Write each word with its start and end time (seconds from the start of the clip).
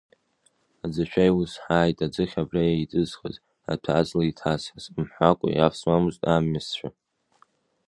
Аӡашәа 0.85 1.23
иузҳааит 1.27 1.97
аӡыхь 2.05 2.37
абра 2.41 2.61
иеиҵызхыз, 2.65 3.35
аҭәаҵла 3.71 4.23
еиҭазҳаз, 4.25 4.85
мҳәакәа 4.95 5.49
иавсуамызт 5.51 6.21
амҩасцәа. 6.35 6.89